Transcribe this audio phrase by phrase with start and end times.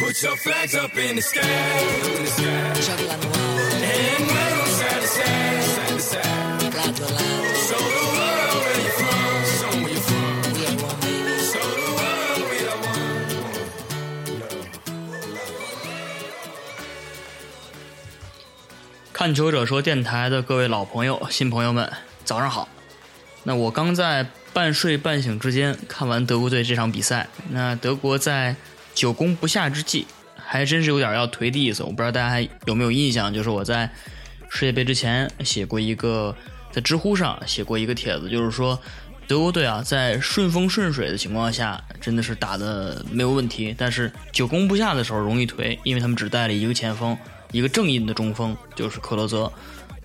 [0.00, 2.46] Put your flags up in the sky, in the sky.
[3.82, 6.24] And wave 'em side to side, side to side.
[7.68, 10.26] Show the world where you're from, show 'em where you're from.
[11.52, 12.98] Show the world we are one.
[19.12, 21.92] 看球者说电台的各位老朋友、新朋友们，
[22.24, 22.68] 早上好。
[23.42, 27.28] 那我刚在半睡半醒之间看完德国队这场比赛。
[27.50, 28.56] 那德国在
[28.94, 30.06] 久攻不下之际，
[30.36, 31.82] 还真是有点要颓的意思。
[31.82, 33.90] 我不知道大家还有没有印象，就是我在
[34.48, 36.34] 世界杯之前写过一个，
[36.72, 38.78] 在知乎上写过一个帖子，就是说
[39.26, 47.16] 德国队啊，在顺风顺水的情况下，真的是打的没有问题，但是久攻不下的时候容易颓，因为他们只带了一个前锋。
[47.52, 49.52] 一个正印的中锋就是克罗泽，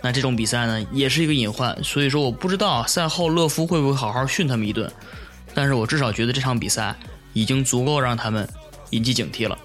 [0.02, 4.92] 那这种比赛呢也是一个隐患，所以说我不知道赛后勒夫会不会好好训他们一顿，
[5.54, 6.96] 但是我至少觉得这场比赛
[7.34, 8.50] 已经足够让他们
[8.96, 9.58] 引起警惕了。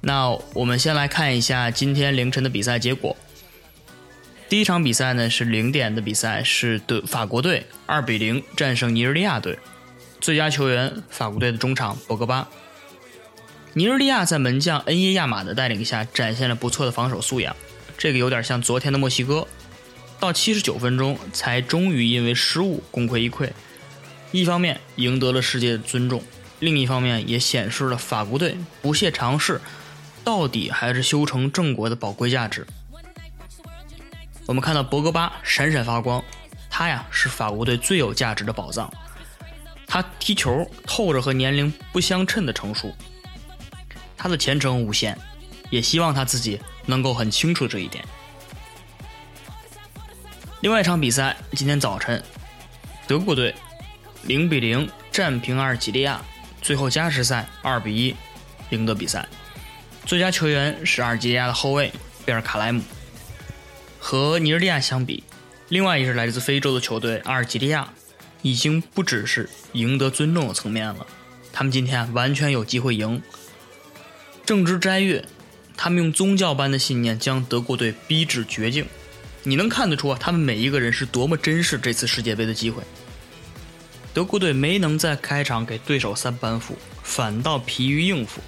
[0.00, 3.16] 那我们先来看一下今天凌晨的比赛结果。
[4.48, 9.58] 第一场比赛呢是零点的比赛，是德法国队二比零战胜尼日利亚队，
[10.20, 12.48] 最佳球员法国队的中场博格巴。
[13.74, 17.54] 尼日利亚在门将恩耶亚马的带领下展现了不错的防守素养，
[17.96, 19.46] 这个有点像昨天的墨西哥。
[20.18, 23.50] 到七十九分钟才终于因为失误功亏一篑，
[24.32, 26.22] 一方面赢得了世界的尊重，
[26.60, 29.60] 另一方面也显示了法国队不懈尝试，
[30.22, 32.66] 到底还是修成正果的宝贵价值。
[34.46, 36.22] 我们看到博格巴闪闪发光，
[36.68, 38.92] 他呀是法国队最有价值的宝藏，
[39.86, 42.94] 他踢球透着和年龄不相称的成熟。
[44.16, 45.16] 他的前程无限，
[45.70, 48.04] 也希望他自己能够很清楚这一点。
[50.60, 52.22] 另外一场比赛，今天早晨，
[53.06, 53.54] 德国队
[54.24, 56.20] 零比零战平阿尔及利亚，
[56.60, 58.14] 最后加时赛二比一
[58.70, 59.28] 赢得比赛。
[60.06, 61.92] 最佳球员是阿尔及利亚的后卫
[62.24, 62.82] 贝尔卡莱姆。
[63.98, 65.22] 和尼日利亚相比，
[65.68, 67.92] 另外一支来自非洲的球队阿尔及利亚，
[68.42, 71.06] 已经不只是赢得尊重的层面了，
[71.52, 73.22] 他们今天完全有机会赢。
[74.46, 75.24] 正值斋月，
[75.76, 78.86] 他们用宗教般的信念将德国队逼至绝境。
[79.42, 82.82] 你能看得出啊，他们每一个人是多么珍视这次世界杯的机会。
[84.12, 88.40] 德国队没能在开场给对手三板斧，反倒疲于应付，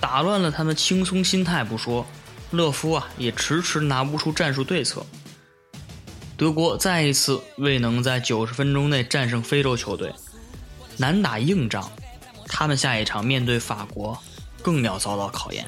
[0.00, 2.06] 打乱了他们轻松心态不说，
[2.50, 5.04] 勒夫啊也迟迟拿不出战术对策。
[6.36, 10.12] 德国再一次未能在九十分钟内战胜非洲球队，
[10.96, 11.90] 难打硬仗。
[12.46, 14.18] 他们下一场面对法国。
[14.62, 15.64] 更要遭到考验。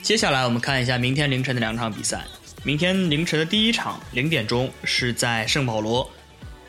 [0.00, 2.24] 接下来我们看一下明天凌晨的两场比赛。
[2.62, 6.08] 明天凌晨的第一场零点钟是在圣保罗，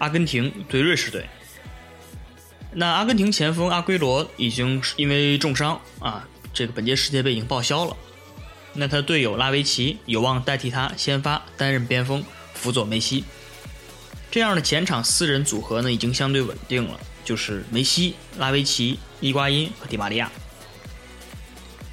[0.01, 1.29] 阿根廷对瑞士队。
[2.73, 7.95] 那阿根廷前锋阿圭罗已经因为重伤啊，这个本届世界杯已经报销了。
[8.73, 12.23] 那他队友拉维奇有望代替他先发，担任边锋，
[12.55, 13.23] 辅佐梅西。
[14.31, 16.99] 这样的前场四人组合呢，已经相对稳定了。
[17.23, 20.31] 就是梅西、拉维奇、伊瓜因和迪玛利亚。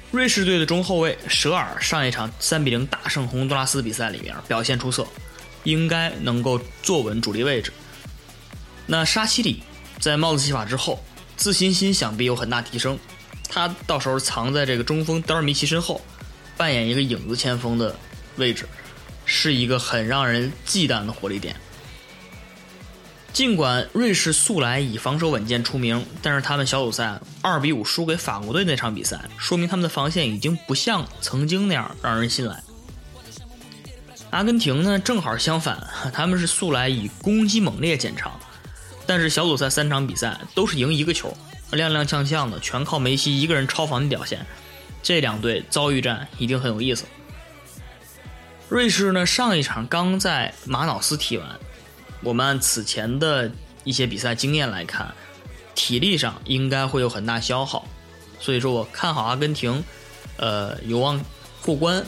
[0.09, 5.05] 瑞士队的中后卫舍尔上一场三比零大胜洪都拉斯比赛里面表现出色，
[5.63, 7.71] 应该能够坐稳主力位置。
[8.91, 9.61] 那沙奇里
[9.99, 10.99] 在帽子戏法之后，
[11.37, 12.97] 自信心想必有很大提升。
[13.47, 16.01] 他到时候藏在这个中锋德尔米奇身后，
[16.57, 17.95] 扮演一个影子前锋的
[18.37, 18.67] 位置，
[19.25, 21.55] 是一个很让人忌惮的火力点。
[23.31, 32.63] 尽管瑞士素来以防守稳健出名，但是他们小组赛二比五输给法国队那场比赛，说明他们的防线已经不像曾经那样让人信赖。
[34.31, 38.39] 阿根廷呢，正好相反，他们是素来以攻击猛烈见长，
[39.09, 41.35] 但是小组赛三场比赛都是赢一个球，
[41.71, 44.45] 踉踉跄跄的，全靠梅西一个人超凡的表现。
[45.01, 47.05] 这两队遭遇战一定很有意思。
[48.69, 51.59] 瑞士呢，上一场刚在马瑙斯踢完。
[52.21, 53.51] 我们按此前的
[53.83, 55.11] 一些比赛经验来看，
[55.73, 57.87] 体力上应该会有很大消耗，
[58.39, 59.83] 所以说我看好阿根廷，
[60.37, 61.19] 呃，有望
[61.63, 62.05] 过关，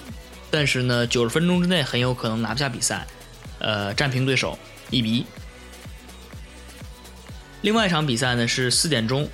[0.52, 3.08] 但是呢，九十分钟之内很有可能拿不下比赛，
[3.58, 4.56] 呃，战平对手
[4.92, 5.25] 一比一。
[7.62, 9.30] 另外一场比赛呢是四点钟，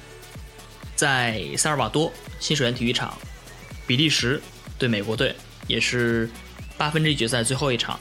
[0.96, 3.18] 在萨尔瓦多新水源体育场，
[3.86, 4.42] 比利时
[4.78, 5.36] 对美国队，
[5.68, 6.30] 也是
[6.78, 8.00] 八分之一决赛最后一场。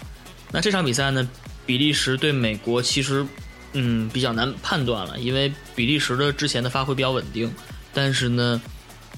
[0.50, 1.28] 那这场比赛呢？
[1.64, 3.26] 比利时对美国其实，
[3.72, 7.52] 嗯，比较难判断了，因为比利时的之前的发挥比较稳定，
[7.92, 8.62] 但是呢，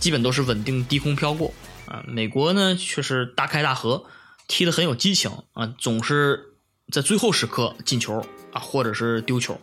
[0.01, 1.53] 基本都是稳定低空飘过
[1.85, 2.03] 啊。
[2.07, 4.07] 美国呢却是大开大合，
[4.47, 6.55] 踢得很有激情啊，总是
[6.91, 9.61] 在最后时刻进球啊，或者是丢球。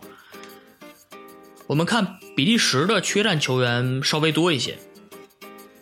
[1.66, 4.78] 我们看比利时的缺战球员稍微多一些，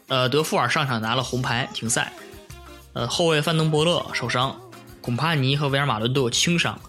[0.09, 2.13] 呃，德富尔上场拿了红牌停赛，
[2.95, 4.59] 呃，后卫范登伯勒受伤，
[5.01, 6.81] 孔帕尼和维尔马伦都有轻伤。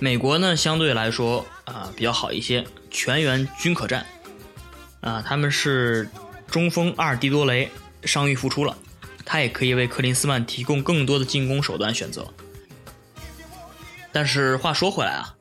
[0.00, 4.04] 美国呢，相对来说啊比较好一些，全员均可战。
[5.00, 6.10] 啊，他们是
[6.46, 7.70] 中锋阿尔蒂多雷
[8.04, 8.76] 伤愈复出了，
[9.24, 12.26] 他也可以为克林斯曼提供更多的进攻手段选择。
[14.10, 15.34] 但是话说回来啊，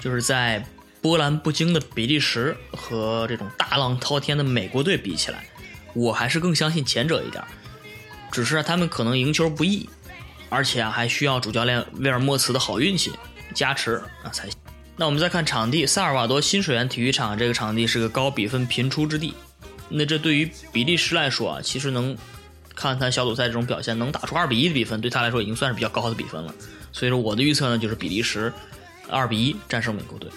[0.00, 0.64] 就是在
[1.04, 5.44] 波澜不惊的比利时和这种大浪滔天的美国队比起来，
[5.92, 7.44] 我还是更相信前者一点。
[8.32, 9.86] 只是他们可能赢球不易，
[10.48, 13.12] 而且啊还需要主教练威尔莫茨的好运气。
[13.54, 14.58] 加持啊才行。
[14.96, 19.34] 那我们再看场地，萨尔瓦多新水源体育场这个场地是个高比分频出之地。
[19.90, 22.16] 那这对于比利时来说啊，其实能
[22.74, 26.54] 看他小组赛这种表现，能打出二比一的比分，对他来说已经算是比较高的比分了。
[26.92, 28.50] 所以说我的预测呢，就是比利时
[29.10, 30.30] 二比一战胜美国队。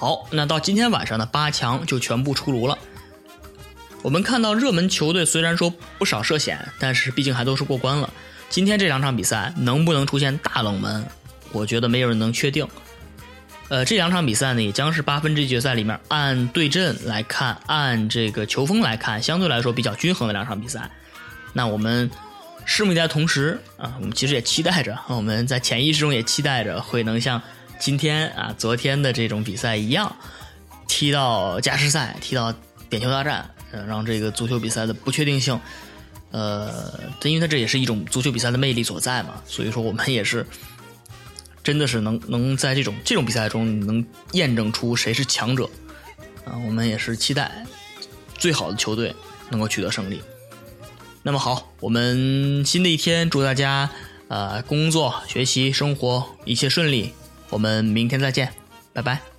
[0.00, 2.78] 好，那到今天晚上呢，八强就全部出炉了。
[4.00, 8.10] 我们看到热门球队虽然说不少涉险，但是毕竟还都是过关了。
[8.48, 11.06] 今天这两场比赛能不能出现大冷门？
[11.52, 12.66] 我觉得没有人能确定。
[13.68, 20.90] 呃，这两场比赛呢，也将是八分之一决赛里面按对阵来看，按这个球风来看，相对来说比较均衡的两场比赛。
[21.52, 22.10] 那我们
[22.66, 27.42] 拭目以待，同时啊，我们其实也期待着，我们在潜意识中也期待着会能像
[27.80, 30.14] 今天啊、昨天的这种比赛一样，
[30.86, 32.54] 踢到加时赛，踢到
[32.88, 35.58] 点球大战，呃，让这个足球比赛的不确定性，
[36.30, 40.46] 呃，因为它这也是一种足球比赛的魅力所在嘛，所以说我们也是。
[41.62, 45.68] 真的是能能在这种这种比赛中能验证出谁是强者
[46.46, 46.56] 啊！
[46.66, 47.66] 我们也是期待
[48.38, 49.14] 最好的球队
[49.50, 50.22] 能够取得胜利。
[51.22, 53.90] 那么好，我们新的一天祝大家
[54.28, 57.12] 呃工作、学习、生活一切顺利。
[57.50, 58.52] 我们明天再见，
[58.92, 59.29] 拜拜。